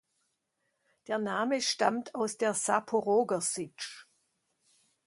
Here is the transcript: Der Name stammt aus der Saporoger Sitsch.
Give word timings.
Der 1.05 1.19
Name 1.19 1.61
stammt 1.61 2.15
aus 2.15 2.35
der 2.35 2.55
Saporoger 2.55 3.39
Sitsch. 3.39 4.07